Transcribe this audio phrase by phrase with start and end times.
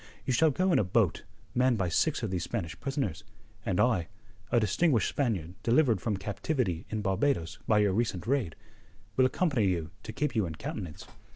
[0.25, 3.23] You shall go in a boat manned by six of these Spanish prisoners,
[3.63, 4.07] and I
[4.51, 8.55] a distinguished Spaniard delivered from captivity in Barbados by your recent raid
[9.15, 11.05] will accompany you to keep you in countenance.